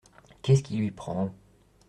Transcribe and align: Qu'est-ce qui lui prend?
Qu'est-ce 0.41 0.63
qui 0.63 0.77
lui 0.77 0.89
prend? 0.89 1.31